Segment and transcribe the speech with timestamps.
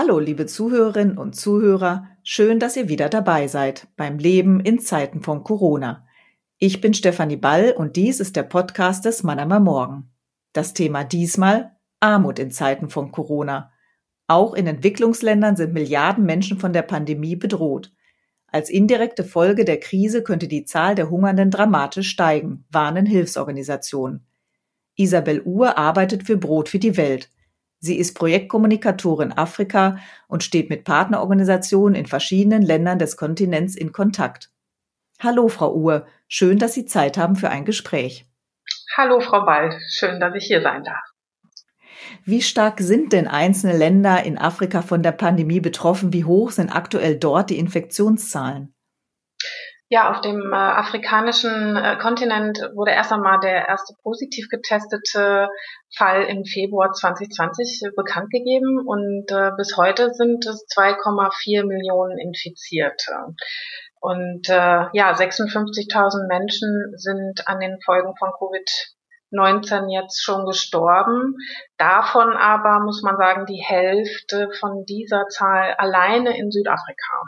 [0.00, 5.22] Hallo, liebe Zuhörerinnen und Zuhörer, schön, dass ihr wieder dabei seid beim Leben in Zeiten
[5.22, 6.06] von Corona.
[6.56, 10.12] Ich bin Stefanie Ball und dies ist der Podcast des Mannheimer Morgen.
[10.52, 13.72] Das Thema diesmal Armut in Zeiten von Corona.
[14.28, 17.92] Auch in Entwicklungsländern sind Milliarden Menschen von der Pandemie bedroht.
[18.46, 24.28] Als indirekte Folge der Krise könnte die Zahl der Hungernden dramatisch steigen, warnen Hilfsorganisationen.
[24.94, 27.30] Isabel Uhr arbeitet für Brot für die Welt.
[27.80, 34.50] Sie ist Projektkommunikatorin Afrika und steht mit Partnerorganisationen in verschiedenen Ländern des Kontinents in Kontakt.
[35.20, 36.06] Hallo, Frau Uhr.
[36.26, 38.26] Schön, dass Sie Zeit haben für ein Gespräch.
[38.96, 39.78] Hallo, Frau Ball.
[39.90, 41.02] Schön, dass ich hier sein darf.
[42.24, 46.12] Wie stark sind denn einzelne Länder in Afrika von der Pandemie betroffen?
[46.12, 48.74] Wie hoch sind aktuell dort die Infektionszahlen?
[49.90, 55.48] Ja, auf dem äh, afrikanischen äh, Kontinent wurde erst einmal der erste positiv getestete
[55.96, 62.18] Fall im Februar 2020 äh, bekannt gegeben und äh, bis heute sind es 2,4 Millionen
[62.18, 63.34] Infizierte.
[63.98, 71.34] Und äh, ja, 56.000 Menschen sind an den Folgen von Covid-19 jetzt schon gestorben.
[71.78, 77.22] Davon aber muss man sagen, die Hälfte von dieser Zahl alleine in Südafrika.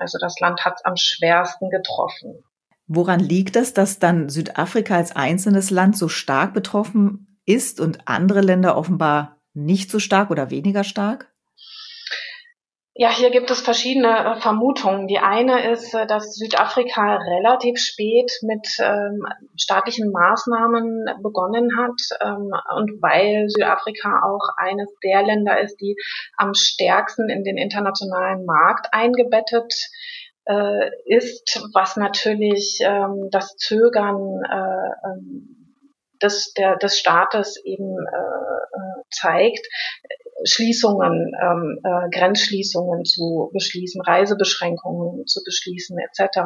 [0.00, 2.42] Also das Land hat es am schwersten getroffen.
[2.86, 8.40] Woran liegt es, dass dann Südafrika als einzelnes Land so stark betroffen ist und andere
[8.40, 11.32] Länder offenbar nicht so stark oder weniger stark?
[13.00, 15.08] Ja, hier gibt es verschiedene äh, Vermutungen.
[15.08, 19.24] Die eine ist, äh, dass Südafrika relativ spät mit ähm,
[19.56, 25.96] staatlichen Maßnahmen begonnen hat ähm, und weil Südafrika auch eines der Länder ist, die
[26.36, 29.72] am stärksten in den internationalen Markt eingebettet
[30.44, 35.60] äh, ist, was natürlich ähm, das Zögern äh, ähm,
[36.22, 39.66] des, der, des Staates eben äh, äh, zeigt,
[40.44, 46.38] Schließungen, ähm, äh, Grenzschließungen zu beschließen, Reisebeschränkungen zu beschließen etc.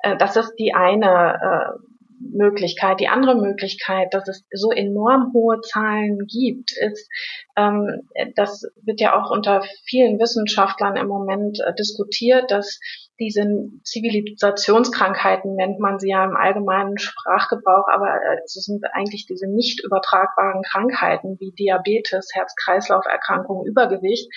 [0.00, 1.92] Äh, das ist die eine äh,
[2.30, 3.00] Möglichkeit.
[3.00, 7.08] Die andere Möglichkeit, dass es so enorm hohe Zahlen gibt, ist,
[7.56, 12.78] ähm, das wird ja auch unter vielen Wissenschaftlern im Moment äh, diskutiert, dass
[13.22, 13.44] diese
[13.84, 19.84] Zivilisationskrankheiten nennt man sie ja im allgemeinen Sprachgebrauch, aber äh, es sind eigentlich diese nicht
[19.84, 24.28] übertragbaren Krankheiten wie Diabetes, Herz-Kreislauf-Erkrankungen, Übergewicht,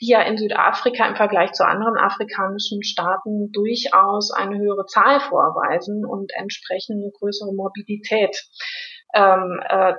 [0.00, 6.06] die ja in Südafrika im Vergleich zu anderen afrikanischen Staaten durchaus eine höhere Zahl vorweisen
[6.06, 8.48] und entsprechend eine größere Morbidität
[9.14, 9.94] ähm, äh,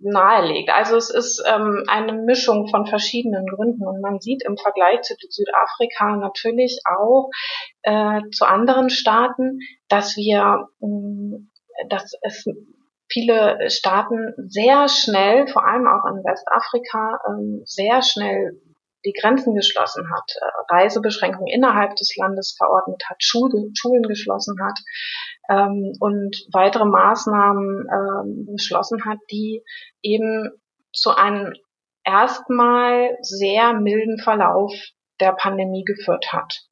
[0.00, 0.70] nahelegt.
[0.70, 5.14] Also es ist ähm, eine Mischung von verschiedenen Gründen und man sieht im Vergleich zu
[5.28, 7.30] Südafrika natürlich auch
[7.82, 12.44] äh, zu anderen Staaten, dass wir, äh, dass es
[13.10, 18.60] viele Staaten sehr schnell, vor allem auch in Westafrika, äh, sehr schnell
[19.04, 24.78] die Grenzen geschlossen hat, äh, Reisebeschränkungen innerhalb des Landes verordnet hat, Schule, Schulen geschlossen hat
[25.50, 29.62] ähm, und weitere Maßnahmen ähm, beschlossen hat, die
[30.02, 30.50] eben
[30.92, 31.52] zu einem
[32.04, 34.72] erstmal sehr milden Verlauf
[35.20, 36.66] der Pandemie geführt hat.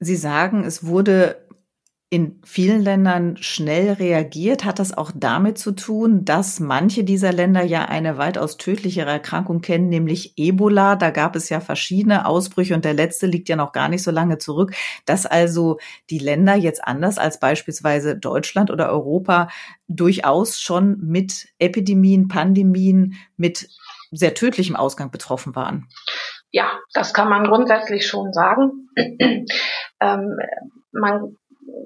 [0.00, 1.47] Sie sagen, es wurde
[2.10, 4.64] in vielen Ländern schnell reagiert.
[4.64, 9.60] Hat das auch damit zu tun, dass manche dieser Länder ja eine weitaus tödlichere Erkrankung
[9.60, 10.96] kennen, nämlich Ebola?
[10.96, 14.10] Da gab es ja verschiedene Ausbrüche und der letzte liegt ja noch gar nicht so
[14.10, 14.74] lange zurück,
[15.04, 19.48] dass also die Länder jetzt anders als beispielsweise Deutschland oder Europa
[19.86, 23.68] durchaus schon mit Epidemien, Pandemien, mit
[24.12, 25.88] sehr tödlichem Ausgang betroffen waren.
[26.50, 28.88] Ja, das kann man grundsätzlich schon sagen.
[30.00, 30.38] ähm,
[30.92, 31.36] man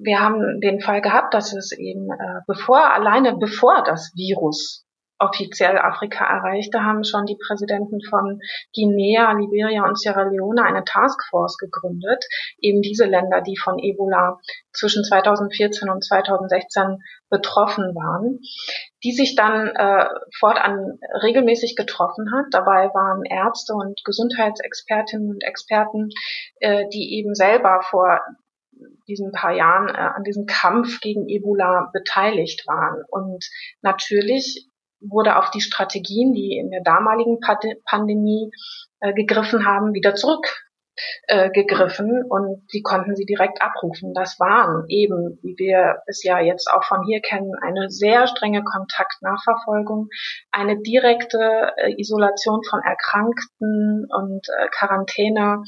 [0.02, 4.84] wir haben den Fall gehabt, dass es eben äh, bevor, alleine bevor das Virus
[5.22, 8.40] offiziell Afrika erreichte, haben schon die Präsidenten von
[8.74, 12.24] Guinea, Liberia und Sierra Leone eine Taskforce gegründet,
[12.58, 14.38] eben diese Länder, die von Ebola
[14.72, 16.98] zwischen 2014 und 2016
[17.30, 18.40] betroffen waren,
[19.04, 20.06] die sich dann äh,
[20.38, 22.46] fortan regelmäßig getroffen hat.
[22.50, 26.08] Dabei waren Ärzte und Gesundheitsexpertinnen und Experten,
[26.60, 28.20] äh, die eben selber vor
[29.08, 33.02] diesen paar Jahren äh, an diesem Kampf gegen Ebola beteiligt waren.
[33.08, 33.44] Und
[33.82, 34.68] natürlich
[35.00, 37.38] wurde auf die Strategien, die in der damaligen
[37.84, 38.50] Pandemie
[39.00, 40.46] äh, gegriffen haben, wieder zurück
[41.26, 44.12] äh, gegriffen und die konnten sie direkt abrufen.
[44.14, 48.62] Das waren eben, wie wir es ja jetzt auch von hier kennen, eine sehr strenge
[48.62, 50.08] Kontaktnachverfolgung,
[50.50, 55.62] eine direkte äh, Isolation von Erkrankten und äh, Quarantäne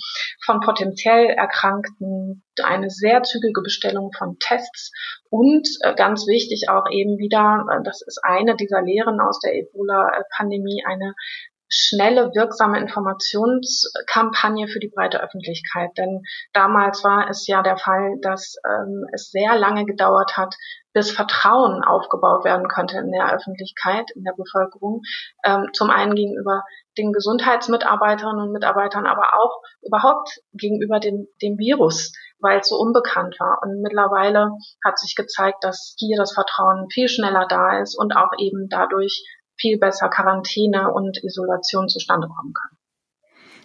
[0.45, 4.93] von potenziell Erkrankten, eine sehr zügige Bestellung von Tests
[5.31, 10.85] und äh, ganz wichtig auch eben wieder, das ist eine dieser Lehren aus der Ebola-Pandemie,
[10.87, 11.15] eine
[11.75, 15.91] schnelle, wirksame Informationskampagne für die breite Öffentlichkeit.
[15.99, 16.23] Denn
[16.53, 20.55] damals war es ja der Fall, dass ähm, es sehr lange gedauert hat,
[20.93, 25.03] bis Vertrauen aufgebaut werden könnte in der Öffentlichkeit, in der Bevölkerung.
[25.45, 26.63] Ähm, zum einen gegenüber
[26.97, 33.37] den Gesundheitsmitarbeiterinnen und Mitarbeitern, aber auch überhaupt gegenüber dem, dem Virus, weil es so unbekannt
[33.41, 33.59] war.
[33.63, 34.53] Und mittlerweile
[34.85, 39.25] hat sich gezeigt, dass hier das Vertrauen viel schneller da ist und auch eben dadurch
[39.57, 42.79] viel besser Quarantäne und Isolation zustande kommen kann.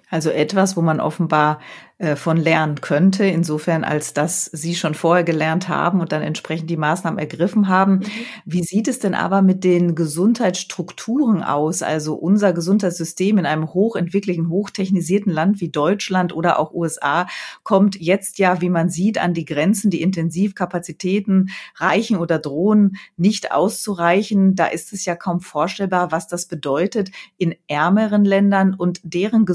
[0.10, 1.60] Also etwas, wo man offenbar
[2.00, 6.70] äh, von lernen könnte, insofern als dass Sie schon vorher gelernt haben und dann entsprechend
[6.70, 7.96] die Maßnahmen ergriffen haben.
[7.96, 8.06] Mhm.
[8.46, 11.82] Wie sieht es denn aber mit den Gesundheitsstrukturen aus?
[11.84, 17.28] Also unser Gesundheitssystem in einem hochentwickelten, hochtechnisierten Land wie Deutschland oder auch USA
[17.64, 19.92] kommt jetzt ja, wie man sieht, an die Grenzen.
[19.92, 24.56] Die Intensivkapazitäten reichen oder drohen nicht auszureichen.
[24.56, 29.46] Da ist es ja kaum vorstellbar, was das bedeutet in ärmeren Ländern und deren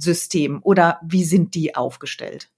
[0.00, 2.48] Gesundheitssystem oder wie sind sind die aufgestellt?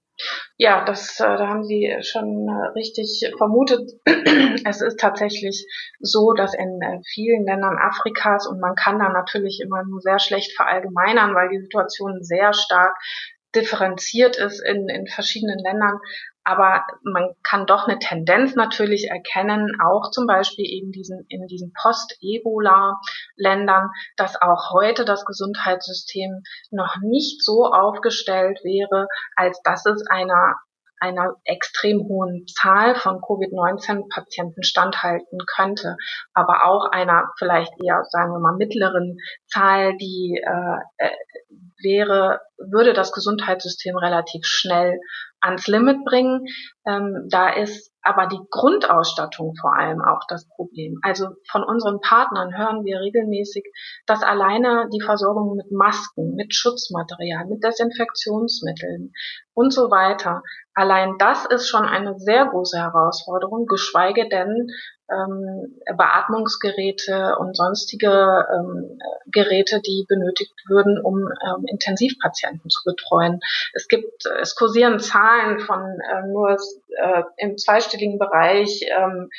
[0.57, 3.91] Ja, das, äh, da haben Sie schon äh, richtig vermutet.
[4.65, 5.65] es ist tatsächlich
[5.99, 10.19] so, dass in äh, vielen Ländern Afrikas, und man kann da natürlich immer nur sehr
[10.19, 12.95] schlecht verallgemeinern, weil die Situation sehr stark
[13.55, 15.99] differenziert ist in, in verschiedenen Ländern,
[16.43, 21.71] aber man kann doch eine Tendenz natürlich erkennen, auch zum Beispiel eben diesen, in diesen
[21.73, 30.55] Post-Ebola-Ländern, dass auch heute das Gesundheitssystem noch nicht so aufgestellt wäre, als dass es einer
[30.99, 35.97] einer extrem hohen Zahl von Covid-19-Patienten standhalten könnte,
[36.33, 39.17] aber auch einer vielleicht eher, sagen wir mal, mittleren
[39.47, 41.11] Zahl, die äh, äh
[41.83, 44.99] wäre, würde das Gesundheitssystem relativ schnell
[45.41, 46.45] ans Limit bringen.
[46.85, 50.99] Ähm, da ist aber die Grundausstattung vor allem auch das Problem.
[51.01, 53.63] Also von unseren Partnern hören wir regelmäßig,
[54.05, 59.13] dass alleine die Versorgung mit Masken, mit Schutzmaterial, mit Desinfektionsmitteln
[59.53, 64.67] und so weiter, allein das ist schon eine sehr große Herausforderung, geschweige denn
[65.11, 73.39] ähm, Beatmungsgeräte und sonstige ähm, Geräte, die benötigt würden, um ähm, Intensivpatienten zu betreuen.
[73.73, 79.29] Es gibt, es kursieren Zahlen von äh, nur äh, im zweistelligen Bereich, ähm,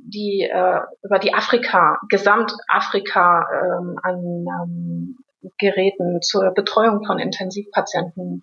[0.00, 5.18] die äh, über die Afrika, Gesamtafrika ähm, an ähm,
[5.58, 8.40] Geräten zur Betreuung von Intensivpatienten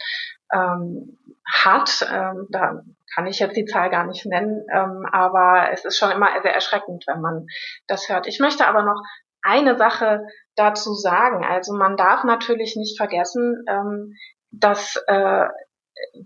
[0.53, 2.07] ähm, hat.
[2.11, 2.81] Ähm, da
[3.13, 6.53] kann ich jetzt die Zahl gar nicht nennen, ähm, aber es ist schon immer sehr
[6.53, 7.45] erschreckend, wenn man
[7.87, 8.27] das hört.
[8.27, 9.01] Ich möchte aber noch
[9.41, 10.25] eine Sache
[10.55, 11.45] dazu sagen.
[11.45, 14.13] Also man darf natürlich nicht vergessen, ähm,
[14.51, 15.45] dass äh,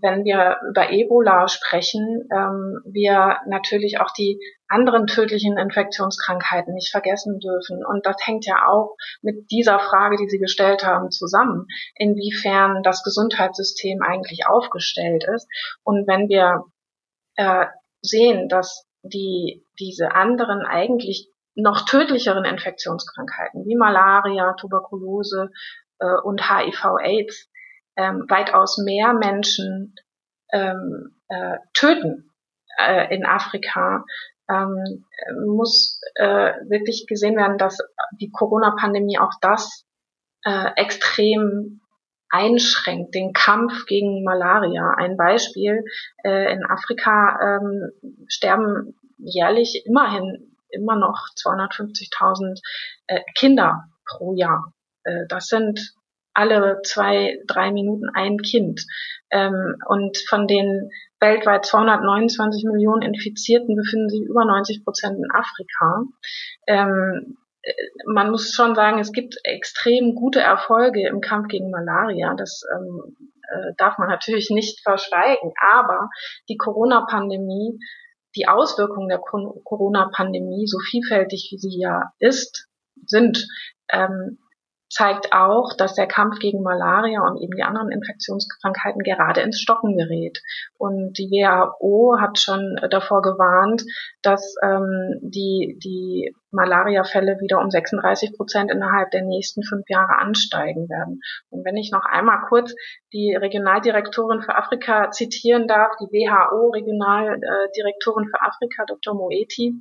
[0.00, 7.38] wenn wir über Ebola sprechen, ähm, wir natürlich auch die anderen tödlichen Infektionskrankheiten nicht vergessen
[7.40, 7.84] dürfen.
[7.84, 13.02] Und das hängt ja auch mit dieser Frage, die Sie gestellt haben, zusammen, inwiefern das
[13.04, 15.46] Gesundheitssystem eigentlich aufgestellt ist.
[15.84, 16.64] Und wenn wir
[17.36, 17.66] äh,
[18.02, 25.50] sehen, dass die, diese anderen eigentlich noch tödlicheren Infektionskrankheiten wie Malaria, Tuberkulose
[25.98, 27.49] äh, und HIV-Aids
[28.00, 29.94] ähm, weitaus mehr Menschen
[30.52, 32.30] ähm, äh, töten
[32.78, 34.04] äh, in Afrika,
[34.48, 35.04] ähm,
[35.46, 37.78] muss äh, wirklich gesehen werden, dass
[38.18, 39.84] die Corona-Pandemie auch das
[40.44, 41.82] äh, extrem
[42.30, 44.94] einschränkt, den Kampf gegen Malaria.
[44.96, 45.84] Ein Beispiel,
[46.24, 47.90] äh, in Afrika ähm,
[48.28, 52.60] sterben jährlich immerhin immer noch 250.000
[53.08, 54.72] äh, Kinder pro Jahr.
[55.04, 55.94] Äh, das sind
[56.34, 58.86] alle zwei, drei Minuten ein Kind.
[59.30, 66.04] Ähm, und von den weltweit 229 Millionen Infizierten befinden sich über 90 Prozent in Afrika.
[66.66, 67.72] Ähm, äh,
[68.06, 72.34] man muss schon sagen, es gibt extrem gute Erfolge im Kampf gegen Malaria.
[72.34, 73.16] Das ähm,
[73.50, 75.52] äh, darf man natürlich nicht verschweigen.
[75.72, 76.08] Aber
[76.48, 77.78] die Corona-Pandemie,
[78.36, 82.68] die Auswirkungen der Corona-Pandemie, so vielfältig wie sie ja ist,
[83.06, 83.46] sind,
[83.92, 84.38] ähm,
[84.90, 89.96] zeigt auch, dass der Kampf gegen Malaria und eben die anderen Infektionskrankheiten gerade ins Stocken
[89.96, 90.42] gerät.
[90.76, 93.84] Und die WHO hat schon davor gewarnt,
[94.22, 100.88] dass ähm, die, die Malariafälle wieder um 36 Prozent innerhalb der nächsten fünf Jahre ansteigen
[100.88, 101.20] werden.
[101.50, 102.74] Und wenn ich noch einmal kurz
[103.12, 109.14] die Regionaldirektorin für Afrika zitieren darf, die WHO-Regionaldirektorin für Afrika, Dr.
[109.14, 109.76] Moeti,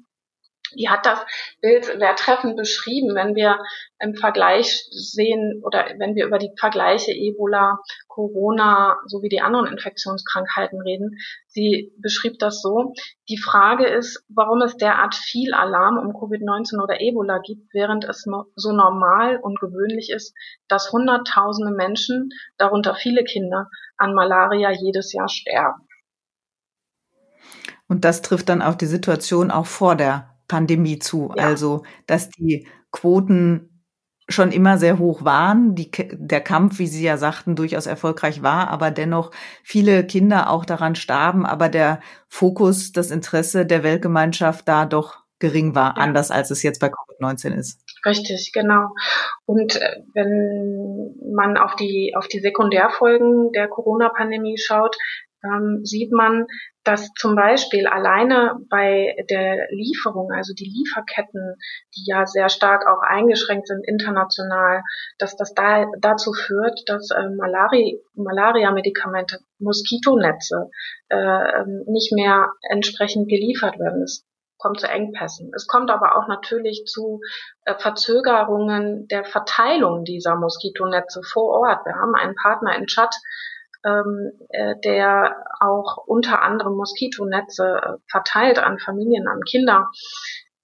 [0.76, 1.20] die hat das
[1.62, 3.60] Bild sehr treffend beschrieben, wenn wir
[4.00, 10.82] im Vergleich sehen oder wenn wir über die Vergleiche Ebola, Corona sowie die anderen Infektionskrankheiten
[10.82, 11.18] reden.
[11.48, 12.94] Sie beschrieb das so.
[13.28, 18.26] Die Frage ist, warum es derart viel Alarm um Covid-19 oder Ebola gibt, während es
[18.56, 20.34] so normal und gewöhnlich ist,
[20.68, 25.88] dass Hunderttausende Menschen, darunter viele Kinder, an Malaria jedes Jahr sterben.
[27.88, 31.32] Und das trifft dann auf die Situation auch vor der Pandemie zu.
[31.38, 31.46] Ja.
[31.46, 33.70] Also, dass die Quoten
[34.28, 38.70] schon immer sehr hoch waren, die, der Kampf, wie Sie ja sagten, durchaus erfolgreich war,
[38.70, 39.32] aber dennoch
[39.64, 45.74] viele Kinder auch daran starben, aber der Fokus, das Interesse der Weltgemeinschaft da doch gering
[45.74, 46.04] war, ja.
[46.04, 47.82] anders als es jetzt bei Covid-19 ist.
[48.06, 48.90] Richtig, genau.
[49.46, 54.96] Und äh, wenn man auf die, auf die Sekundärfolgen der Corona-Pandemie schaut,
[55.44, 56.46] ähm, sieht man,
[56.84, 61.56] dass zum Beispiel alleine bei der Lieferung, also die Lieferketten,
[61.96, 64.82] die ja sehr stark auch eingeschränkt sind international,
[65.18, 67.30] dass das da, dazu führt, dass äh,
[68.16, 70.70] Malaria-Medikamente, Moskitonetze
[71.10, 74.04] äh, ähm, nicht mehr entsprechend geliefert werden.
[74.04, 74.26] Es
[74.58, 75.52] kommt zu Engpässen.
[75.56, 77.22] Es kommt aber auch natürlich zu
[77.66, 81.86] äh, Verzögerungen der Verteilung dieser Moskitonetze vor Ort.
[81.86, 83.16] Wir haben einen Partner in Tschad,
[83.86, 89.90] ähm, äh, der auch unter anderem Moskitonetze äh, verteilt an Familien, an Kinder,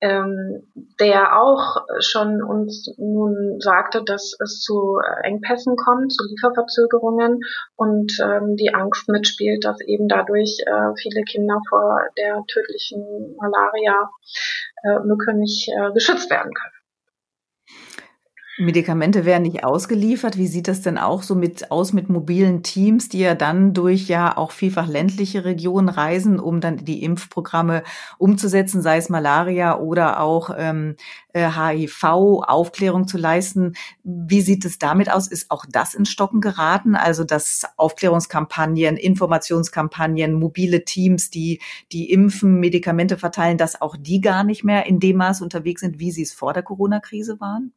[0.01, 7.39] ähm, der auch schon uns nun sagte, dass es zu Engpässen kommt, zu Lieferverzögerungen
[7.75, 15.31] und ähm, die Angst mitspielt, dass eben dadurch äh, viele Kinder vor der tödlichen Malaria-Mücke
[15.31, 16.74] äh, nicht äh, geschützt werden können.
[18.57, 20.37] Medikamente werden nicht ausgeliefert.
[20.37, 24.07] Wie sieht das denn auch so mit aus mit mobilen Teams, die ja dann durch
[24.07, 27.83] ja auch vielfach ländliche Regionen reisen, um dann die Impfprogramme
[28.17, 30.95] umzusetzen, sei es Malaria oder auch ähm,
[31.35, 33.73] HIV, äh, Aufklärung zu leisten.
[34.05, 35.27] Wie sieht es damit aus?
[35.27, 36.95] Ist auch das in Stocken geraten?
[36.95, 41.59] Also dass Aufklärungskampagnen, Informationskampagnen, mobile Teams, die
[41.91, 45.99] die impfen, Medikamente verteilen, dass auch die gar nicht mehr in dem Maß unterwegs sind,
[45.99, 47.73] wie sie es vor der Corona-Krise waren?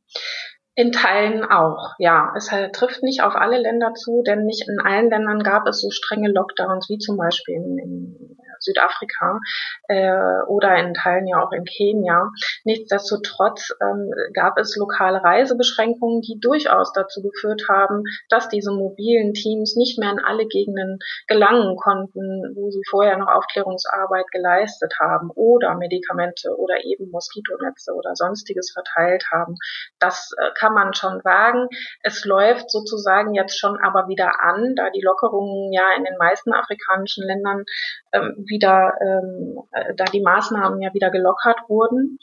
[0.78, 2.32] In Teilen auch, ja.
[2.36, 5.90] Es trifft nicht auf alle Länder zu, denn nicht in allen Ländern gab es so
[5.90, 8.36] strenge Lockdowns wie zum Beispiel in, in
[8.68, 9.40] Südafrika
[9.88, 12.30] äh, oder in Teilen ja auch in Kenia.
[12.64, 19.76] Nichtsdestotrotz ähm, gab es lokale Reisebeschränkungen, die durchaus dazu geführt haben, dass diese mobilen Teams
[19.76, 25.74] nicht mehr in alle Gegenden gelangen konnten, wo sie vorher noch Aufklärungsarbeit geleistet haben oder
[25.74, 29.56] Medikamente oder eben Moskitonetze oder sonstiges verteilt haben.
[29.98, 31.68] Das äh, kann man schon sagen.
[32.02, 36.52] Es läuft sozusagen jetzt schon aber wieder an, da die Lockerungen ja in den meisten
[36.52, 37.64] afrikanischen Ländern
[38.12, 42.18] ähm, wieder, ähm, äh, da die Maßnahmen ja wieder gelockert wurden.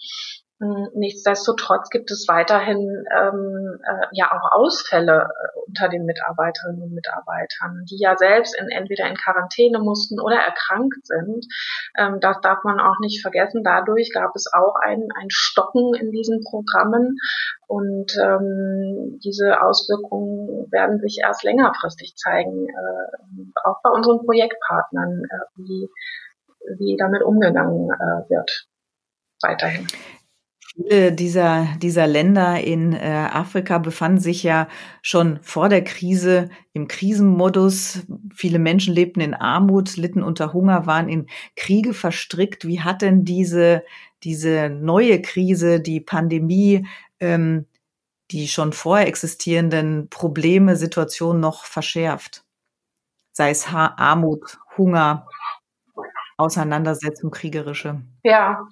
[0.61, 6.93] Hm, nichtsdestotrotz gibt es weiterhin ähm, äh, ja auch Ausfälle äh, unter den Mitarbeiterinnen und
[6.93, 11.45] Mitarbeitern, die ja selbst in, entweder in Quarantäne mussten oder erkrankt sind.
[11.97, 13.63] Ähm, das darf man auch nicht vergessen.
[13.65, 17.17] Dadurch gab es auch ein, ein Stocken in diesen Programmen
[17.67, 25.45] und ähm, diese Auswirkungen werden sich erst längerfristig zeigen, äh, auch bei unseren Projektpartnern, äh,
[25.57, 25.89] wie,
[26.77, 28.67] wie damit umgegangen äh, wird
[29.41, 29.87] weiterhin.
[30.75, 34.67] Viele dieser, dieser Länder in äh, Afrika befanden sich ja
[35.01, 38.05] schon vor der Krise im Krisenmodus.
[38.33, 42.67] Viele Menschen lebten in Armut, litten unter Hunger, waren in Kriege verstrickt.
[42.67, 43.83] Wie hat denn diese,
[44.23, 46.85] diese neue Krise, die Pandemie,
[47.21, 47.67] ähm,
[48.31, 52.43] die schon vorher existierenden Probleme, Situationen noch verschärft?
[53.31, 55.25] Sei es ha Armut, Hunger,
[56.37, 58.01] Auseinandersetzung, kriegerische.
[58.23, 58.67] Ja,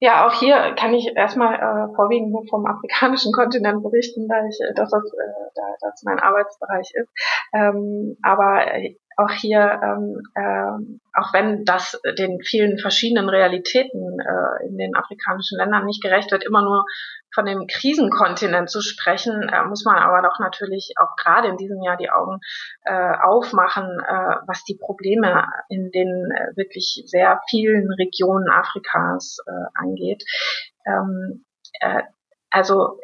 [0.00, 4.58] ja, auch hier kann ich erstmal äh, vorwiegend nur vom afrikanischen Kontinent berichten, da ich,
[4.60, 7.10] äh, dass das, äh, da, das mein Arbeitsbereich ist.
[7.52, 14.66] Ähm, aber äh, auch hier, ähm, äh, auch wenn das den vielen verschiedenen Realitäten äh,
[14.66, 16.84] in den afrikanischen Ländern nicht gerecht wird, immer nur
[17.34, 21.82] von dem Krisenkontinent zu sprechen, äh, muss man aber doch natürlich auch gerade in diesem
[21.82, 22.38] Jahr die Augen
[22.84, 29.50] äh, aufmachen, äh, was die Probleme in den äh, wirklich sehr vielen Regionen Afrikas äh,
[29.74, 30.22] angeht.
[30.86, 31.44] Ähm,
[31.80, 32.02] äh,
[32.50, 33.00] also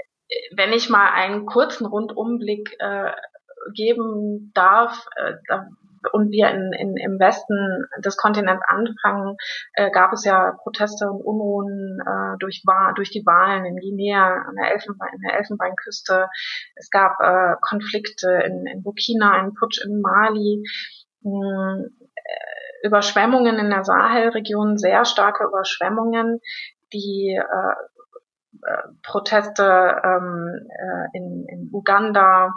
[0.55, 3.11] wenn ich mal einen kurzen Rundumblick äh,
[3.75, 5.35] geben darf, äh,
[6.13, 9.37] und wir in, in, im Westen des Kontinents anfangen,
[9.75, 12.63] äh, gab es ja Proteste und Unruhen äh, durch,
[12.97, 16.29] durch die Wahlen in Guinea, an der, Elfenbein, in der Elfenbeinküste.
[16.77, 20.63] Es gab äh, Konflikte in, in Burkina, ein Putsch in Mali.
[21.23, 26.41] Mh, hm, äh, Überschwemmungen in der Sahelregion, sehr starke Überschwemmungen,
[26.93, 27.75] die äh,
[29.03, 32.53] Proteste ähm, äh, in, in Uganda.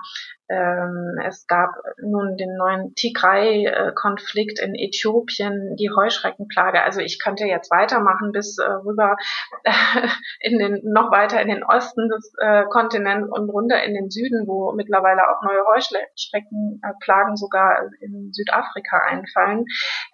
[0.50, 1.72] Ähm, es gab
[2.02, 6.82] nun den neuen Tigray-Konflikt in Äthiopien, die Heuschreckenplage.
[6.82, 9.18] Also ich könnte jetzt weitermachen bis äh, rüber
[9.64, 9.72] äh,
[10.40, 14.48] in den noch weiter in den Osten des äh, Kontinents und runter in den Süden,
[14.48, 19.66] wo mittlerweile auch neue Heuschreckenplagen sogar in Südafrika einfallen.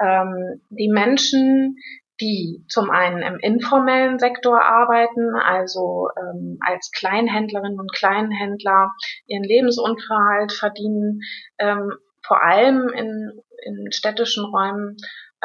[0.00, 1.76] ähm, die Menschen,
[2.20, 8.92] die zum einen im informellen Sektor arbeiten, also ähm, als Kleinhändlerinnen und Kleinhändler
[9.26, 11.20] ihren Lebensunterhalt verdienen,
[11.58, 14.96] ähm, vor allem in, in städtischen Räumen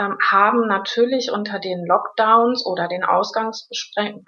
[0.02, 4.24] ähm, haben natürlich unter den Lockdowns oder den, Ausgangsbeschrän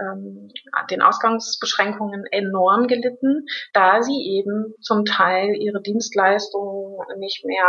[0.00, 0.48] ähm,
[0.90, 7.66] den Ausgangsbeschränkungen enorm gelitten, da sie eben zum Teil ihre Dienstleistungen nicht mehr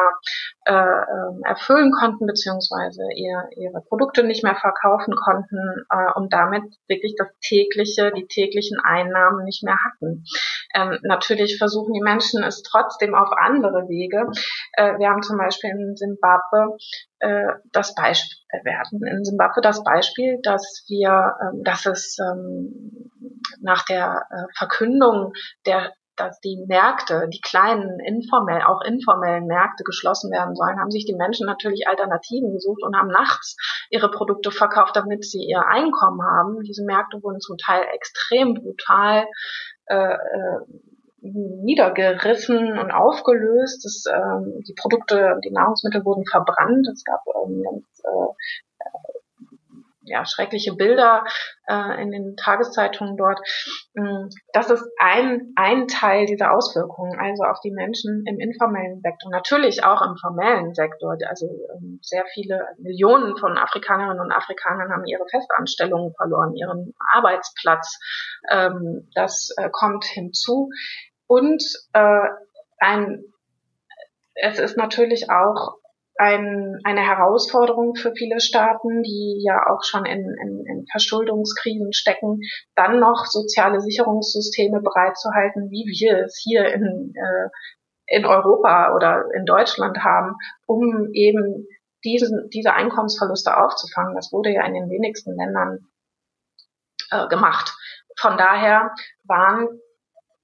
[0.65, 6.63] äh, ähm, erfüllen konnten, beziehungsweise ihr, ihre Produkte nicht mehr verkaufen konnten äh, und damit
[6.87, 10.23] wirklich das tägliche, die täglichen Einnahmen nicht mehr hatten.
[10.73, 14.27] Ähm, natürlich versuchen die Menschen es trotzdem auf andere Wege.
[14.73, 16.77] Äh, wir haben zum Beispiel in Simbabwe
[17.19, 23.11] äh, das Beispiel, äh, hatten in Simbabwe das Beispiel, dass wir, ähm, dass es ähm,
[23.61, 25.33] nach der äh, Verkündung
[25.65, 31.05] der dass die Märkte, die kleinen informell, auch informellen Märkte geschlossen werden sollen, haben sich
[31.05, 33.55] die Menschen natürlich Alternativen gesucht und haben nachts
[33.89, 36.62] ihre Produkte verkauft, damit sie ihr Einkommen haben.
[36.63, 39.27] Diese Märkte wurden zum Teil extrem brutal
[39.86, 40.17] äh
[41.21, 43.86] niedergerissen und aufgelöst.
[43.86, 46.88] Das, ähm, die Produkte, die Nahrungsmittel wurden verbrannt.
[46.88, 48.34] Es gab ähm, ganz äh,
[50.10, 51.23] ja, schreckliche Bilder
[51.67, 53.39] äh, in den Tageszeitungen dort.
[53.93, 59.32] Mm, das ist ein, ein Teil dieser Auswirkungen, also auf die Menschen im informellen Sektor,
[59.32, 61.15] natürlich auch im formellen Sektor.
[61.27, 67.99] Also ähm, sehr viele Millionen von Afrikanerinnen und Afrikanern haben ihre Festanstellungen verloren, ihren Arbeitsplatz.
[68.51, 70.69] Ähm, das äh, kommt hinzu.
[71.29, 71.63] Und
[71.93, 72.27] äh,
[72.79, 73.23] ein,
[74.33, 75.75] es ist natürlich auch
[76.17, 82.41] ein, eine Herausforderung für viele Staaten, die ja auch schon in, in, in Verschuldungskrisen stecken,
[82.75, 87.49] dann noch soziale Sicherungssysteme bereitzuhalten, wie wir es hier in, äh,
[88.17, 91.67] in Europa oder in Deutschland haben, um eben
[92.03, 94.15] diesen, diese Einkommensverluste aufzufangen.
[94.15, 95.77] Das wurde ja in den wenigsten Ländern
[97.11, 97.71] äh, gemacht.
[98.17, 99.67] Von daher waren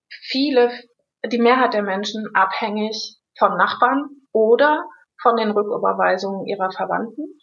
[0.10, 0.72] viele,
[1.26, 4.86] die Mehrheit der Menschen abhängig von Nachbarn oder
[5.22, 7.40] von den Rücküberweisungen ihrer Verwandten,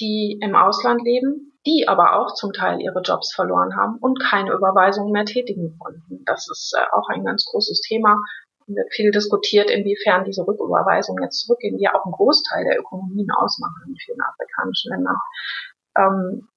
[0.00, 4.52] die im Ausland leben, die aber auch zum Teil ihre Jobs verloren haben und keine
[4.52, 6.24] Überweisungen mehr tätigen konnten.
[6.24, 8.16] Das ist äh, auch ein ganz großes Thema.
[8.68, 13.28] Wird viel diskutiert, inwiefern diese Rücküberweisungen jetzt zurückgehen, die ja auch einen Großteil der Ökonomien
[13.30, 15.16] ausmachen in vielen afrikanischen Ländern.
[15.96, 16.48] Ähm,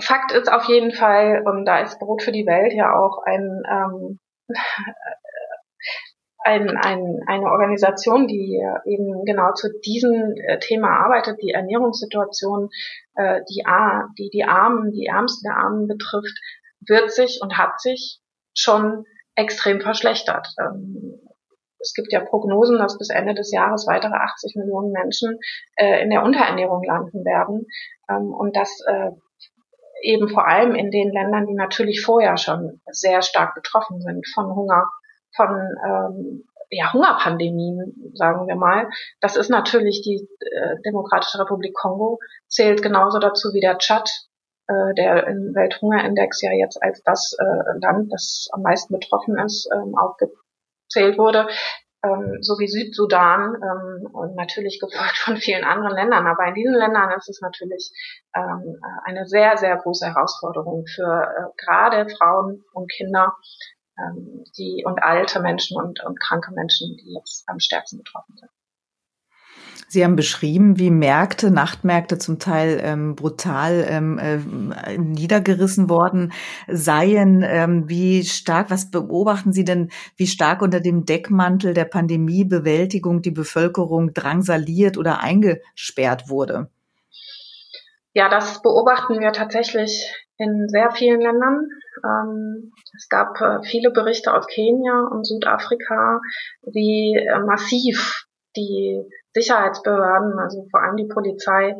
[0.00, 3.62] Fakt ist auf jeden Fall, und da ist Brot für die Welt ja auch ein
[3.68, 4.20] ähm,
[6.48, 12.70] ein, ein, eine Organisation, die eben genau zu diesem äh, Thema arbeitet, die Ernährungssituation,
[13.16, 13.62] äh, die,
[14.18, 16.38] die die Armen, die Ärmsten der Armen betrifft,
[16.86, 18.20] wird sich und hat sich
[18.54, 20.48] schon extrem verschlechtert.
[20.58, 21.20] Ähm,
[21.80, 25.38] es gibt ja Prognosen, dass bis Ende des Jahres weitere 80 Millionen Menschen
[25.76, 27.66] äh, in der Unterernährung landen werden
[28.10, 29.10] ähm, und dass äh,
[30.02, 34.54] eben vor allem in den Ländern, die natürlich vorher schon sehr stark betroffen sind von
[34.54, 34.84] Hunger,
[35.34, 35.48] von
[35.84, 38.88] ähm, ja, Hungerpandemien, sagen wir mal.
[39.20, 44.08] Das ist natürlich die äh, Demokratische Republik Kongo, zählt genauso dazu wie der Tschad,
[44.66, 49.68] äh, der im Welthungerindex ja jetzt als das äh, Land, das am meisten betroffen ist,
[49.72, 51.48] ähm, aufgezählt wurde
[52.04, 56.26] ähm, so wie Südsudan ähm, und natürlich gefolgt von vielen anderen Ländern.
[56.26, 57.92] Aber in diesen Ländern ist es natürlich
[58.34, 63.36] ähm, eine sehr, sehr große Herausforderung für äh, gerade Frauen und Kinder,
[63.98, 68.50] ähm, die und alte Menschen und, und kranke Menschen, die jetzt am stärksten betroffen sind.
[69.90, 76.32] Sie haben beschrieben, wie Märkte, Nachtmärkte zum Teil ähm, brutal ähm, äh, niedergerissen worden
[76.68, 77.42] seien.
[77.42, 83.30] Ähm, wie stark, was beobachten Sie denn, wie stark unter dem Deckmantel der Pandemiebewältigung die
[83.30, 86.68] Bevölkerung drangsaliert oder eingesperrt wurde?
[88.12, 91.66] Ja, das beobachten wir tatsächlich in sehr vielen Ländern.
[92.04, 96.20] Ähm, es gab äh, viele Berichte aus Kenia und Südafrika,
[96.62, 99.02] wie äh, massiv die
[99.40, 101.76] Sicherheitsbehörden, also vor allem die Polizei,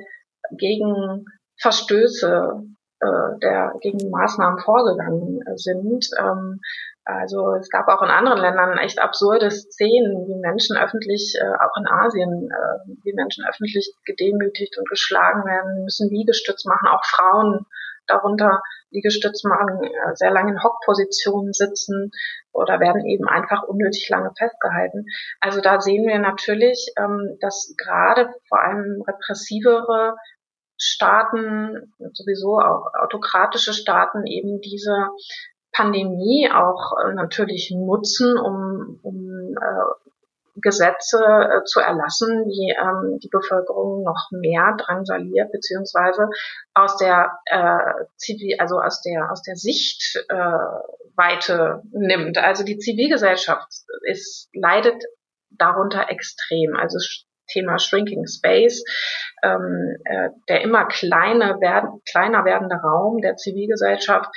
[0.56, 1.24] gegen
[1.60, 2.62] Verstöße
[3.00, 6.08] äh, der gegen Maßnahmen vorgegangen sind.
[6.18, 6.60] Ähm,
[7.04, 11.76] also es gab auch in anderen Ländern echt absurde Szenen, wie Menschen öffentlich, äh, auch
[11.78, 17.66] in Asien, äh, wie Menschen öffentlich gedemütigt und geschlagen werden, müssen Liegestütz machen, auch Frauen
[18.06, 22.10] darunter Liegestütz machen, äh, sehr lange in Hockpositionen sitzen
[22.52, 25.04] oder werden eben einfach unnötig lange festgehalten.
[25.40, 30.16] Also da sehen wir natürlich, ähm, dass gerade vor allem repressivere
[30.80, 35.08] Staaten, sowieso auch autokratische Staaten eben diese
[35.72, 40.07] Pandemie auch äh, natürlich nutzen, um, um äh,
[40.60, 46.28] Gesetze äh, zu erlassen, die ähm, die Bevölkerung noch mehr drangsaliert, beziehungsweise
[46.74, 50.22] aus der äh, Zivil, also aus der aus der Sichtweite
[51.82, 52.38] äh, nimmt.
[52.38, 53.68] Also die Zivilgesellschaft
[54.02, 55.02] ist leidet
[55.50, 56.76] darunter extrem.
[56.76, 56.98] Also
[57.48, 58.84] Thema Shrinking Space,
[59.42, 64.28] ähm, äh, der immer kleiner, werden, kleiner werdende Raum der Zivilgesellschaft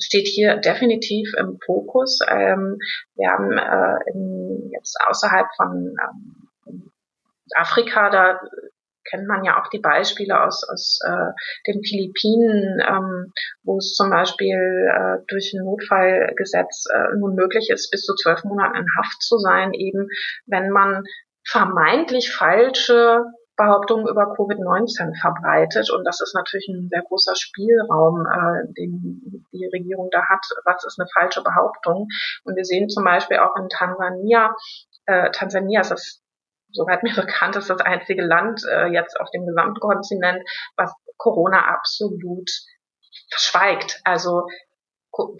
[0.00, 2.20] steht hier definitiv im Fokus.
[2.28, 2.78] Ähm,
[3.14, 6.92] wir haben äh, in, jetzt außerhalb von ähm,
[7.54, 8.40] Afrika, da
[9.08, 11.32] kennt man ja auch die Beispiele aus, aus äh,
[11.70, 13.32] den Philippinen, ähm,
[13.62, 18.44] wo es zum Beispiel äh, durch ein Notfallgesetz äh, nun möglich ist, bis zu zwölf
[18.44, 20.08] Monaten in Haft zu sein, eben
[20.46, 21.04] wenn man
[21.44, 23.24] vermeintlich falsche
[23.56, 25.90] Behauptungen über Covid-19 verbreitet.
[25.90, 30.44] Und das ist natürlich ein sehr großer Spielraum, äh, den die Regierung da hat.
[30.64, 32.08] Was ist eine falsche Behauptung?
[32.44, 34.54] Und wir sehen zum Beispiel auch in Tansania,
[35.06, 36.22] äh, Tansania ist das,
[36.72, 40.42] soweit mir bekannt ist, das einzige Land äh, jetzt auf dem gesamten Kontinent,
[40.76, 42.50] was Corona absolut
[43.30, 44.00] verschweigt.
[44.04, 44.46] Also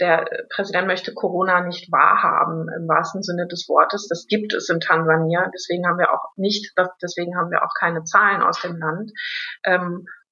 [0.01, 4.09] der Präsident möchte Corona nicht wahrhaben im wahrsten Sinne des Wortes.
[4.09, 5.51] Das gibt es in Tansania.
[5.55, 9.13] Deswegen haben wir auch nicht, deswegen haben wir auch keine Zahlen aus dem Land.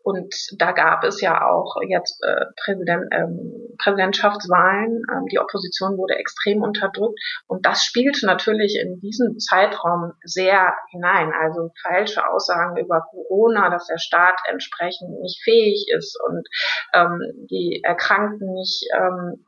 [0.04, 5.02] Und da gab es ja auch jetzt äh, Präsident, ähm, Präsidentschaftswahlen.
[5.10, 7.18] Ähm, die Opposition wurde extrem unterdrückt.
[7.46, 11.32] Und das spielt natürlich in diesen Zeitraum sehr hinein.
[11.32, 16.46] Also falsche Aussagen über Corona, dass der Staat entsprechend nicht fähig ist und
[16.92, 19.46] ähm, die Erkrankten nicht ähm,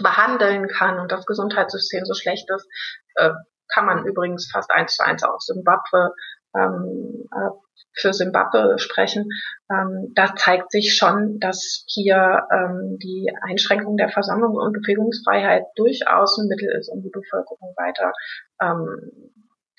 [0.00, 2.66] behandeln kann und das Gesundheitssystem so schlecht ist,
[3.14, 3.30] äh,
[3.72, 6.10] kann man übrigens fast eins zu eins auf Simbabwe
[6.56, 7.50] ähm, äh,
[7.94, 9.28] für Simbabwe sprechen,
[9.70, 16.38] ähm, da zeigt sich schon, dass hier ähm, die Einschränkung der Versammlung und Bewegungsfreiheit durchaus
[16.38, 18.12] ein Mittel ist, um die Bevölkerung weiter
[18.60, 19.32] ähm,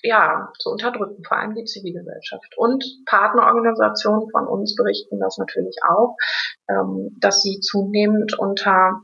[0.03, 2.57] ja, zu unterdrücken, vor allem die Zivilgesellschaft.
[2.57, 6.17] Und Partnerorganisationen von uns berichten das natürlich auch,
[6.69, 9.01] ähm, dass sie zunehmend unter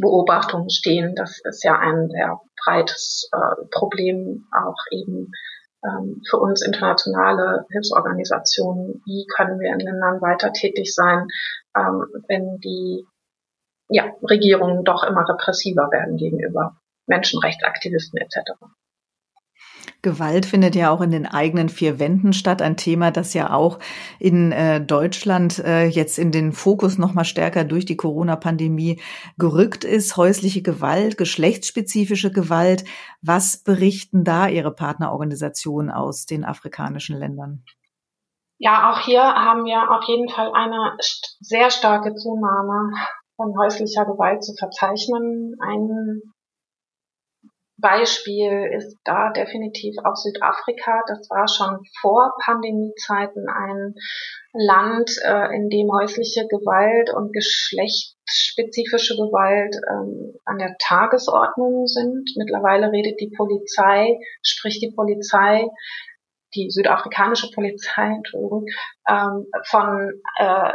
[0.00, 1.14] Beobachtung stehen.
[1.14, 5.30] Das ist ja ein sehr breites äh, Problem, auch eben
[6.28, 11.26] für uns internationale Hilfsorganisationen, wie können wir in Ländern weiter tätig sein,
[11.76, 13.06] ähm, wenn die
[13.88, 18.52] ja, Regierungen doch immer repressiver werden gegenüber Menschenrechtsaktivisten etc.
[20.02, 22.60] Gewalt findet ja auch in den eigenen vier Wänden statt.
[22.60, 23.78] Ein Thema, das ja auch
[24.18, 29.00] in äh, Deutschland äh, jetzt in den Fokus noch mal stärker durch die Corona-Pandemie
[29.38, 30.16] gerückt ist.
[30.16, 32.84] Häusliche Gewalt, geschlechtsspezifische Gewalt.
[33.20, 37.64] Was berichten da Ihre Partnerorganisationen aus den afrikanischen Ländern?
[38.58, 40.96] Ja, auch hier haben wir auf jeden Fall eine
[41.40, 42.92] sehr starke Zunahme
[43.36, 45.56] von häuslicher Gewalt zu verzeichnen.
[45.60, 46.22] Ein
[47.82, 51.02] Beispiel ist da definitiv auch Südafrika.
[51.06, 53.94] Das war schon vor Pandemiezeiten ein
[54.54, 62.30] Land, äh, in dem häusliche Gewalt und geschlechtsspezifische Gewalt ähm, an der Tagesordnung sind.
[62.36, 65.66] Mittlerweile redet die Polizei, spricht die Polizei,
[66.54, 68.20] die südafrikanische Polizei,
[69.08, 70.72] ähm, von äh,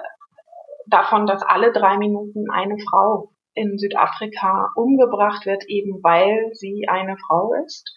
[0.88, 7.18] davon, dass alle drei Minuten eine Frau in Südafrika umgebracht wird, eben weil sie eine
[7.18, 7.94] Frau ist.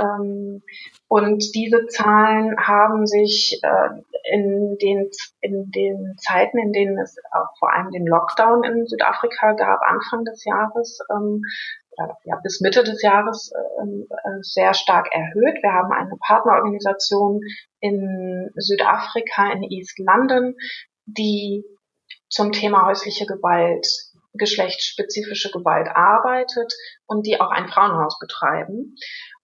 [0.00, 0.62] Ähm,
[1.08, 3.88] und diese Zahlen haben sich äh,
[4.32, 9.52] in, den, in den Zeiten, in denen es auch vor allem den Lockdown in Südafrika
[9.52, 11.42] gab, Anfang des Jahres, ähm,
[12.24, 15.62] ja, bis Mitte des Jahres ähm, äh, sehr stark erhöht.
[15.62, 17.40] Wir haben eine Partnerorganisation
[17.80, 20.56] in Südafrika, in East London,
[21.06, 21.64] die
[22.28, 23.86] zum Thema häusliche Gewalt,
[24.34, 26.74] geschlechtsspezifische Gewalt arbeitet
[27.06, 28.96] und die auch ein Frauenhaus betreiben.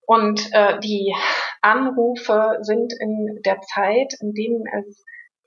[0.07, 1.15] Und äh, die
[1.63, 5.05] Anrufe sind in der Zeit, in denen es,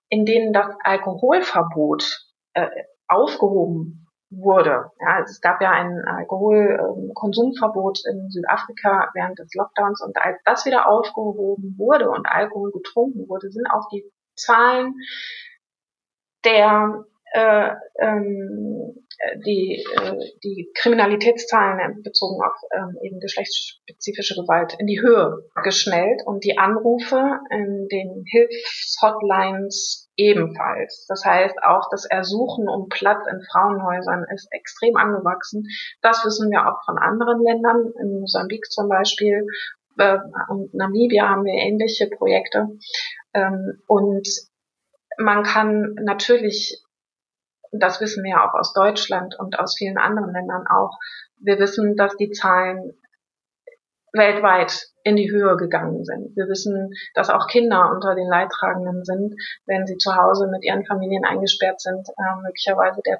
[0.10, 2.70] in denen das Alkoholverbot äh,
[3.08, 4.92] aufgehoben wurde.
[5.00, 10.66] Ja, also es gab ja ein Alkoholkonsumverbot in Südafrika während des Lockdowns und als das
[10.66, 14.96] wieder aufgehoben wurde und Alkohol getrunken wurde, sind auch die Zahlen
[16.46, 18.94] der äh, ähm,
[19.46, 26.44] die, äh, die Kriminalitätszahlen bezogen auf ähm, eben geschlechtsspezifische Gewalt in die Höhe geschnellt und
[26.44, 31.08] die Anrufe in den Hilfshotlines ebenfalls.
[31.08, 35.66] Das heißt, auch das Ersuchen um Platz in Frauenhäusern ist extrem angewachsen.
[36.04, 37.92] Das wissen wir auch von anderen Ländern.
[38.00, 39.48] In Mosambik zum Beispiel
[39.98, 40.20] äh,
[40.50, 42.68] und Namibia haben wir ähnliche Projekte.
[43.34, 44.28] Ähm, und
[45.18, 46.84] man kann natürlich
[47.82, 50.98] das wissen wir ja auch aus Deutschland und aus vielen anderen Ländern auch.
[51.40, 52.94] Wir wissen, dass die Zahlen
[54.14, 56.36] weltweit in die Höhe gegangen sind.
[56.36, 60.86] Wir wissen, dass auch Kinder unter den Leidtragenden sind, wenn sie zu Hause mit ihren
[60.86, 63.18] Familien eingesperrt sind, äh, möglicherweise der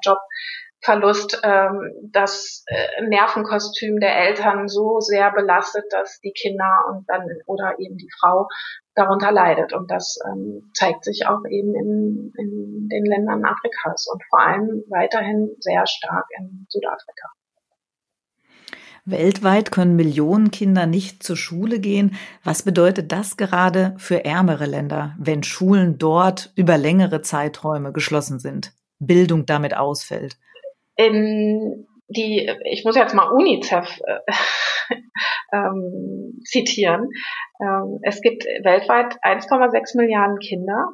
[0.84, 7.22] Jobverlust, ähm, das äh, Nervenkostüm der Eltern so sehr belastet, dass die Kinder und dann
[7.46, 8.48] oder eben die Frau
[8.94, 9.72] darunter leidet.
[9.72, 14.84] Und das ähm, zeigt sich auch eben in, in den Ländern Afrikas und vor allem
[14.88, 17.28] weiterhin sehr stark in Südafrika.
[19.06, 22.16] Weltweit können Millionen Kinder nicht zur Schule gehen.
[22.42, 28.72] Was bedeutet das gerade für ärmere Länder, wenn Schulen dort über längere Zeiträume geschlossen sind,
[28.98, 30.38] Bildung damit ausfällt?
[30.96, 34.94] In die, ich muss jetzt mal UNICEF äh,
[35.52, 37.08] ähm, zitieren.
[37.60, 40.90] Ähm, es gibt weltweit 1,6 Milliarden Kinder,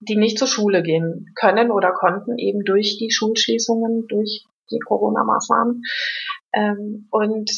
[0.00, 5.82] die nicht zur Schule gehen können oder konnten, eben durch die Schulschließungen, durch die Corona-Maßnahmen.
[6.52, 7.50] Ähm, und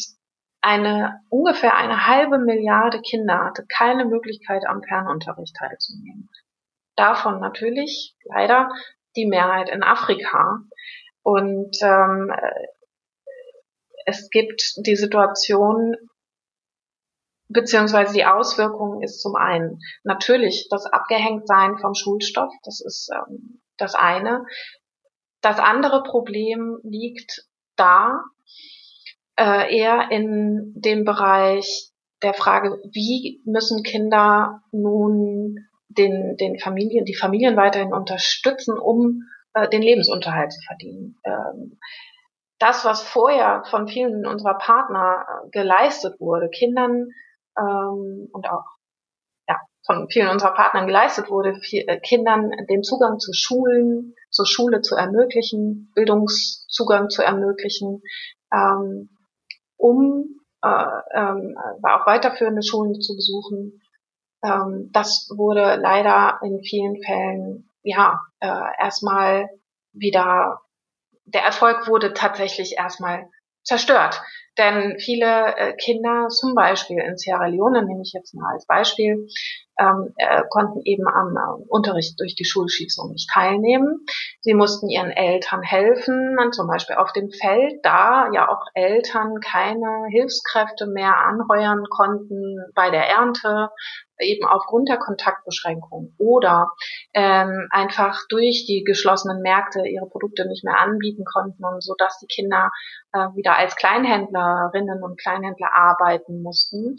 [0.61, 6.29] eine ungefähr eine halbe Milliarde Kinder hatte keine Möglichkeit, am Fernunterricht teilzunehmen.
[6.95, 8.69] Davon natürlich leider
[9.15, 10.61] die Mehrheit in Afrika.
[11.25, 12.31] Und ähm,
[14.05, 15.95] es gibt die Situation,
[17.47, 23.95] beziehungsweise die Auswirkung ist zum einen natürlich das Abgehängtsein vom Schulstoff, das ist ähm, das
[23.95, 24.45] eine.
[25.41, 28.21] Das andere Problem liegt da
[29.35, 31.89] äh, eher in dem Bereich
[32.21, 35.57] der Frage, wie müssen Kinder nun
[35.87, 39.23] den, den Familien, die Familien weiterhin unterstützen, um
[39.55, 41.17] äh, den Lebensunterhalt zu verdienen.
[41.23, 41.79] Ähm,
[42.59, 47.07] das, was vorher von vielen unserer Partner äh, geleistet wurde, Kindern
[47.57, 48.65] ähm, und auch
[49.47, 54.81] ja, von vielen unserer Partnern geleistet wurde, äh, Kindern den Zugang zu Schulen, zur Schule
[54.81, 58.01] zu ermöglichen, Bildungszugang zu ermöglichen,
[58.53, 59.09] ähm,
[59.77, 63.83] um auch weiterführende Schulen zu besuchen.
[64.41, 69.49] Das wurde leider in vielen Fällen ja äh, erstmal
[69.93, 70.59] wieder
[71.25, 73.29] der Erfolg wurde tatsächlich erstmal
[73.63, 74.21] zerstört.
[74.57, 79.27] Denn viele äh, Kinder, zum Beispiel in Sierra Leone, nehme ich jetzt mal als Beispiel,
[79.77, 84.05] ähm, äh, konnten eben am äh, Unterricht durch die Schulschließung nicht teilnehmen.
[84.39, 90.07] Sie mussten ihren Eltern helfen, zum Beispiel auf dem Feld, da ja auch Eltern keine
[90.09, 93.69] Hilfskräfte mehr anheuern konnten bei der Ernte,
[94.19, 96.71] eben aufgrund der Kontaktbeschränkung oder
[97.13, 102.19] ähm, einfach durch die geschlossenen Märkte ihre Produkte nicht mehr anbieten konnten und so dass
[102.19, 102.71] die Kinder
[103.13, 106.97] äh, wieder als Kleinhändlerinnen und Kleinhändler arbeiten mussten.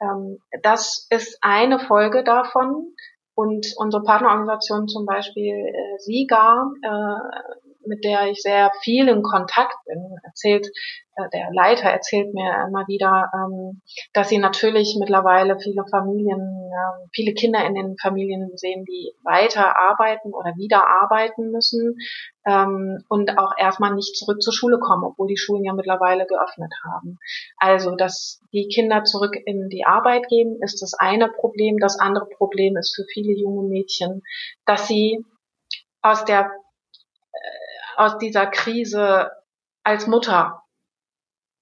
[0.00, 2.94] Ähm, das ist eine Folge davon.
[3.34, 9.76] Und unsere Partnerorganisation zum Beispiel äh, SIGA, äh, mit der ich sehr viel in Kontakt
[9.86, 10.66] bin, erzählt,
[11.16, 13.80] äh, der Leiter erzählt mir immer wieder, ähm,
[14.12, 19.76] dass sie natürlich mittlerweile viele Familien, äh, viele Kinder in den Familien sehen, die weiter
[19.78, 21.96] arbeiten oder wieder arbeiten müssen
[22.46, 26.72] ähm, und auch erstmal nicht zurück zur Schule kommen, obwohl die Schulen ja mittlerweile geöffnet
[26.84, 27.18] haben.
[27.56, 31.78] Also, dass die Kinder zurück in die Arbeit gehen, ist das eine Problem.
[31.78, 34.22] Das andere Problem ist für viele junge Mädchen,
[34.66, 35.24] dass sie
[36.02, 36.50] aus der
[37.96, 39.30] aus dieser Krise
[39.82, 40.62] als Mutter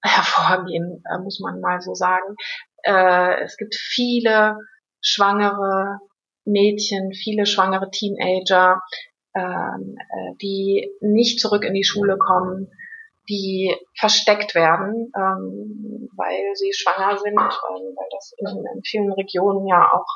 [0.03, 2.37] hervorgehen, äh, muss man mal so sagen.
[2.83, 4.59] Äh, es gibt viele
[5.01, 5.99] schwangere
[6.45, 8.83] Mädchen, viele schwangere Teenager,
[9.35, 12.71] ähm, äh, die nicht zurück in die Schule kommen,
[13.29, 20.07] die versteckt werden, ähm, weil sie schwanger sind, weil das in, vielen Regionen ja auch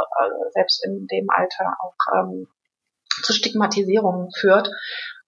[0.50, 2.48] selbst in dem Alter auch ähm,
[3.22, 4.68] zu Stigmatisierungen führt.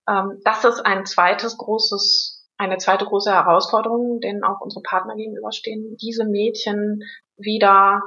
[0.08, 5.96] Ähm, das ist ein zweites großes, eine zweite große Herausforderung, denen auch unsere Partner gegenüberstehen,
[5.96, 7.02] diese Mädchen
[7.36, 8.02] wieder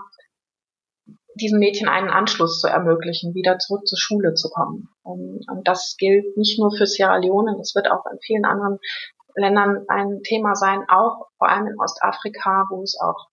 [1.36, 4.90] diesen Mädchen einen Anschluss zu ermöglichen, wieder zurück zur Schule zu kommen.
[5.04, 8.80] Und das gilt nicht nur für Sierra Leone, das wird auch in vielen anderen
[9.36, 13.30] Ländern ein Thema sein, auch vor allem in Ostafrika, wo es auch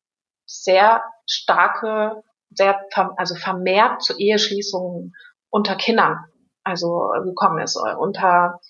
[0.46, 2.80] sehr starke, sehr,
[3.16, 5.12] also vermehrt zu Eheschließungen
[5.50, 6.24] unter Kindern,
[6.64, 8.60] also gekommen ist, unter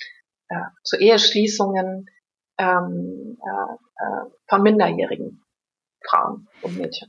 [0.49, 2.07] äh, zu Eheschließungen
[2.59, 5.45] ähm, äh, äh von minderjährigen
[6.09, 7.09] Frauen und Mädchen.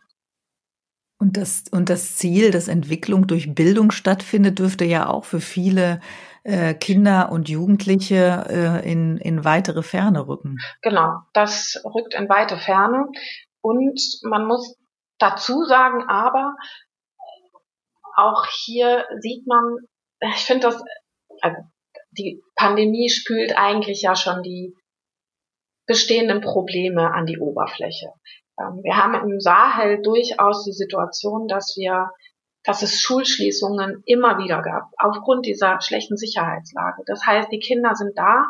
[1.17, 5.99] Und das, und das Ziel, dass Entwicklung durch Bildung stattfindet, dürfte ja auch für viele
[6.43, 10.57] äh, Kinder und Jugendliche äh, in, in weitere Ferne rücken.
[10.81, 13.05] Genau, das rückt in weite Ferne.
[13.61, 14.75] Und man muss
[15.19, 16.55] dazu sagen, aber
[18.15, 19.77] auch hier sieht man,
[20.21, 20.83] ich finde das,
[21.41, 21.57] also
[22.11, 24.75] die Pandemie spült eigentlich ja schon die
[25.87, 28.13] bestehenden Probleme an die Oberfläche.
[28.59, 32.11] Ähm, wir haben im Sahel durchaus die Situation, dass wir
[32.63, 37.01] dass es Schulschließungen immer wieder gab, aufgrund dieser schlechten Sicherheitslage.
[37.07, 38.45] Das heißt, die Kinder sind da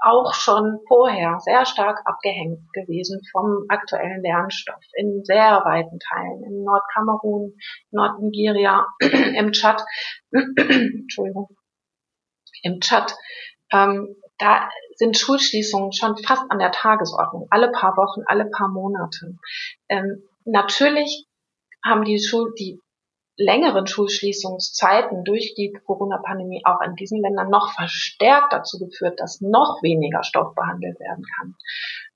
[0.00, 6.64] auch schon vorher sehr stark abgehängt gewesen vom aktuellen Lernstoff in sehr weiten Teilen, in
[6.64, 7.54] Nordkamerun,
[7.90, 9.84] Nordnigeria, im Tschad,
[10.32, 11.48] Entschuldigung,
[12.62, 13.14] im Tschad.
[13.72, 19.36] Ähm, da sind Schulschließungen schon fast an der Tagesordnung, alle paar Wochen, alle paar Monate.
[19.88, 21.26] Ähm, natürlich
[21.84, 22.80] haben die Schul die
[23.40, 29.82] längeren Schulschließungszeiten durch die Corona-Pandemie auch in diesen Ländern noch verstärkt dazu geführt, dass noch
[29.82, 31.54] weniger Stoff behandelt werden kann.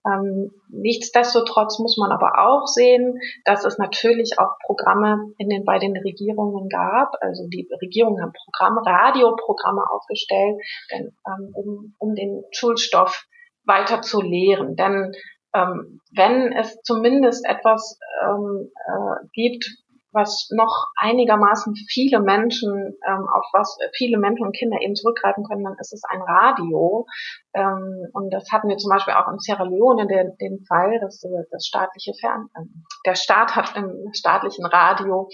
[0.07, 5.79] Ähm, nichtsdestotrotz muss man aber auch sehen, dass es natürlich auch Programme in den, bei
[5.79, 7.15] den Regierungen gab.
[7.21, 10.61] Also die Regierungen haben Programme, Radioprogramme aufgestellt,
[10.93, 13.25] denn, ähm, um, um den Schulstoff
[13.65, 14.77] weiter zu lehren.
[14.77, 15.13] Denn
[15.55, 19.84] ähm, wenn es zumindest etwas ähm, äh, gibt,
[20.15, 22.73] was noch einigermaßen viele Menschen,
[23.07, 27.07] ähm, auf was viele Menschen und Kinder eben zurückgreifen können, dann ist es ein Radio.
[27.53, 31.21] Ähm, und das hatten wir zum Beispiel auch in Sierra Leone den, den Fall, dass
[31.51, 32.63] das staatliche Fern, äh,
[33.07, 35.29] der Staat hat im staatlichen Radio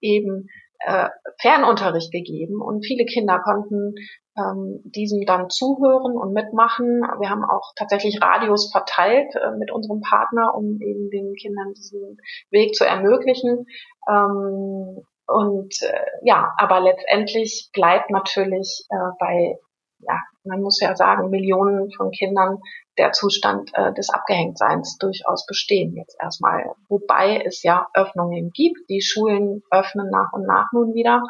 [0.00, 0.46] eben
[0.80, 1.08] äh,
[1.40, 3.94] Fernunterricht gegeben und viele Kinder konnten
[4.38, 7.00] ähm, diesem dann zuhören und mitmachen.
[7.18, 12.18] Wir haben auch tatsächlich Radios verteilt äh, mit unserem Partner, um eben den Kindern diesen
[12.50, 13.66] Weg zu ermöglichen.
[14.08, 19.58] Ähm, und äh, ja, aber letztendlich bleibt natürlich äh, bei,
[20.00, 22.58] ja, man muss ja sagen, Millionen von Kindern
[22.98, 26.72] der Zustand äh, des Abgehängtseins durchaus bestehen jetzt erstmal.
[26.88, 28.88] Wobei es ja Öffnungen gibt.
[28.88, 31.22] Die Schulen öffnen nach und nach nun wieder.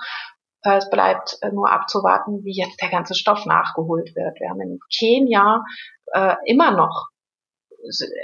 [0.75, 4.41] Es bleibt äh, nur abzuwarten, wie jetzt der ganze Stoff nachgeholt wird.
[4.41, 5.63] Wir haben in Kenia
[6.13, 7.09] äh, immer noch,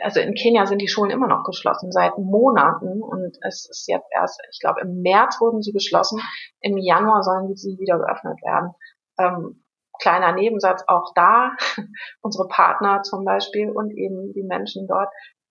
[0.02, 4.08] also in Kenia sind die Schulen immer noch geschlossen seit Monaten und es ist jetzt
[4.10, 6.20] erst, ich glaube im März wurden sie geschlossen,
[6.60, 8.72] im Januar sollen sie wieder geöffnet werden.
[9.18, 9.64] Ähm,
[10.00, 11.52] kleiner Nebensatz auch da,
[12.22, 15.10] unsere Partner zum Beispiel und eben die Menschen dort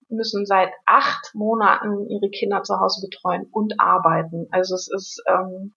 [0.10, 4.48] müssen seit acht Monaten ihre Kinder zu Hause betreuen und arbeiten.
[4.52, 5.74] Also es ist ähm,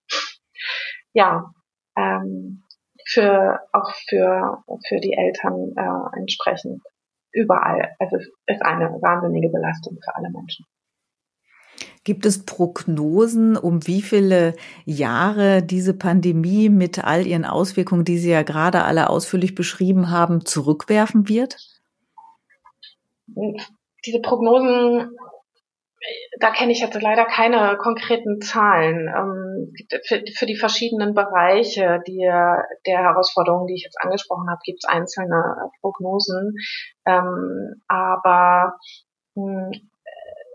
[1.15, 1.51] ja,
[1.97, 2.63] ähm,
[3.07, 6.83] für, auch für, für die Eltern äh, entsprechend
[7.33, 7.95] überall.
[7.99, 10.67] Also es ist eine wahnsinnige Belastung für alle Menschen.
[12.05, 18.31] Gibt es Prognosen, um wie viele Jahre diese Pandemie mit all ihren Auswirkungen, die Sie
[18.31, 21.57] ja gerade alle ausführlich beschrieben haben, zurückwerfen wird?
[23.27, 25.17] Diese Prognosen
[26.39, 29.09] da kenne ich jetzt leider keine konkreten Zahlen.
[29.09, 29.73] Ähm,
[30.07, 34.89] für, für, die verschiedenen Bereiche die, der Herausforderungen, die ich jetzt angesprochen habe, gibt es
[34.89, 36.57] einzelne Prognosen.
[37.07, 38.77] Ähm, aber
[39.35, 39.73] mh, hm,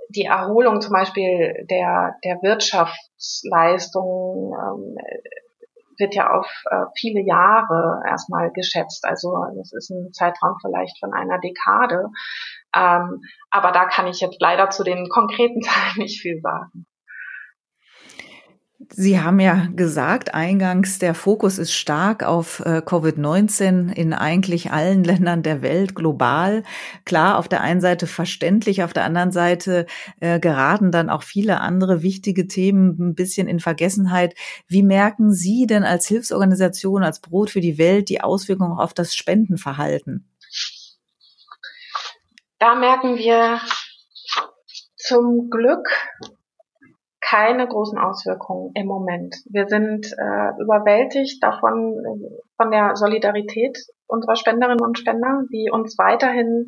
[0.09, 4.97] die Erholung zum Beispiel der, der Wirtschaftsleistung ähm,
[5.99, 9.05] wird ja auf äh, viele Jahre erstmal geschätzt.
[9.05, 12.07] Also das ist ein Zeitraum vielleicht von einer Dekade.
[12.75, 16.85] Ähm, aber da kann ich jetzt leider zu den konkreten Zahlen nicht viel sagen.
[18.91, 25.03] Sie haben ja gesagt, eingangs, der Fokus ist stark auf äh, Covid-19 in eigentlich allen
[25.09, 26.63] Ländern der Welt, global.
[27.05, 29.85] Klar, auf der einen Seite verständlich, auf der anderen Seite
[30.21, 34.33] äh, geraten dann auch viele andere wichtige Themen ein bisschen in Vergessenheit.
[34.67, 39.13] Wie merken Sie denn als Hilfsorganisation, als Brot für die Welt die Auswirkungen auf das
[39.13, 40.25] Spendenverhalten?
[42.59, 43.61] Da merken wir
[44.97, 45.87] zum Glück
[47.21, 49.35] keine großen Auswirkungen im Moment.
[49.49, 51.95] Wir sind äh, überwältigt davon,
[52.57, 56.65] von der Solidarität unserer Spenderinnen und Spender, die uns weiterhin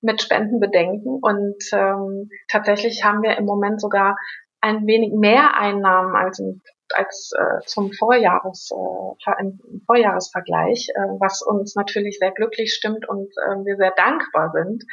[0.00, 1.18] mit Spenden bedenken.
[1.20, 4.16] Und ähm, tatsächlich haben wir im Moment sogar
[4.62, 6.62] ein wenig mehr Einnahmen als, im,
[6.94, 13.28] als äh, zum Vorjahres, äh, im Vorjahresvergleich, äh, was uns natürlich sehr glücklich stimmt und
[13.36, 14.84] äh, wir sehr dankbar sind.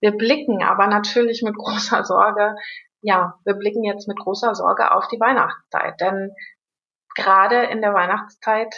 [0.00, 2.54] Wir blicken aber natürlich mit großer Sorge
[3.02, 6.32] ja, wir blicken jetzt mit großer Sorge auf die Weihnachtszeit, denn
[7.14, 8.74] gerade in der Weihnachtszeit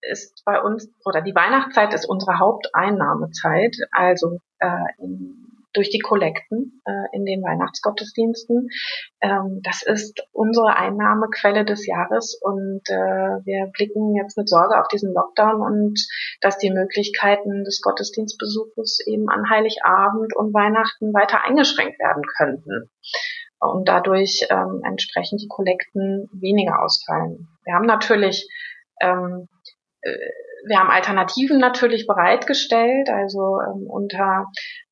[0.00, 5.45] ist bei uns, oder die Weihnachtszeit ist unsere Haupteinnahmezeit, also äh, in,
[5.76, 8.68] durch die Kollekten äh, in den Weihnachtsgottesdiensten.
[9.20, 14.88] Ähm, das ist unsere Einnahmequelle des Jahres und äh, wir blicken jetzt mit Sorge auf
[14.88, 16.00] diesen Lockdown und
[16.40, 22.90] dass die Möglichkeiten des Gottesdienstbesuches eben an Heiligabend und Weihnachten weiter eingeschränkt werden könnten
[23.60, 27.48] und dadurch ähm, entsprechend die Kollekten weniger ausfallen.
[27.64, 28.48] Wir haben natürlich
[29.00, 29.48] ähm,
[30.02, 30.16] äh,
[30.68, 34.46] wir haben Alternativen natürlich bereitgestellt, also ähm, unter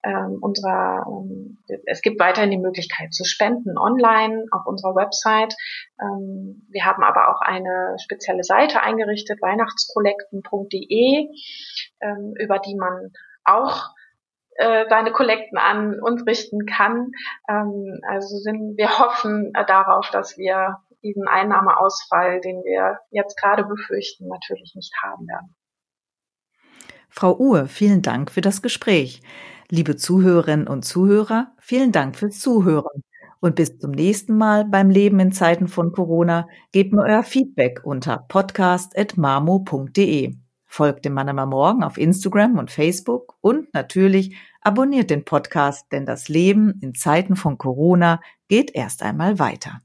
[0.05, 5.55] ähm, unserer, ähm, es gibt weiterhin die Möglichkeit zu spenden online auf unserer Website.
[6.01, 11.29] Ähm, wir haben aber auch eine spezielle Seite eingerichtet, weihnachtskollekten.de,
[12.01, 13.13] ähm, über die man
[13.45, 13.91] auch
[14.57, 17.11] äh, seine Kollekten an uns richten kann.
[17.49, 23.65] Ähm, also sind wir hoffen äh, darauf, dass wir diesen Einnahmeausfall, den wir jetzt gerade
[23.65, 25.55] befürchten, natürlich nicht haben werden.
[27.17, 29.23] Frau Uhr, vielen Dank für das Gespräch.
[29.71, 33.05] Liebe Zuhörerinnen und Zuhörer, vielen Dank fürs Zuhören.
[33.39, 36.49] Und bis zum nächsten Mal beim Leben in Zeiten von Corona.
[36.73, 40.35] Gebt mir euer Feedback unter podcast.mamo.de.
[40.67, 46.29] Folgt dem Mannheimer Morgen auf Instagram und Facebook und natürlich abonniert den Podcast, denn das
[46.29, 49.83] Leben in Zeiten von Corona geht erst einmal weiter.